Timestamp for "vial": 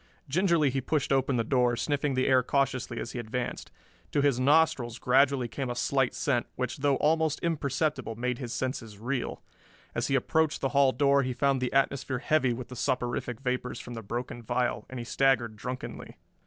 14.41-14.87